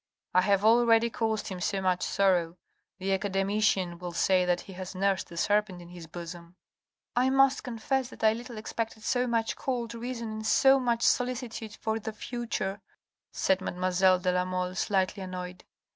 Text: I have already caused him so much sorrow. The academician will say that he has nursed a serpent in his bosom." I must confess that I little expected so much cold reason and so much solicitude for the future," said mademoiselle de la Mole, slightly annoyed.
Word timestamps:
I 0.33 0.41
have 0.41 0.65
already 0.65 1.11
caused 1.11 1.49
him 1.49 1.61
so 1.61 1.79
much 1.79 2.01
sorrow. 2.01 2.57
The 2.97 3.13
academician 3.13 3.99
will 3.99 4.13
say 4.13 4.45
that 4.45 4.61
he 4.61 4.73
has 4.73 4.95
nursed 4.95 5.31
a 5.31 5.37
serpent 5.37 5.79
in 5.79 5.89
his 5.89 6.07
bosom." 6.07 6.55
I 7.15 7.29
must 7.29 7.63
confess 7.63 8.09
that 8.09 8.23
I 8.23 8.33
little 8.33 8.57
expected 8.57 9.03
so 9.03 9.27
much 9.27 9.55
cold 9.55 9.93
reason 9.93 10.31
and 10.31 10.47
so 10.47 10.79
much 10.79 11.03
solicitude 11.03 11.75
for 11.75 11.99
the 11.99 12.13
future," 12.13 12.81
said 13.31 13.61
mademoiselle 13.61 14.17
de 14.17 14.31
la 14.31 14.43
Mole, 14.43 14.73
slightly 14.73 15.21
annoyed. 15.21 15.65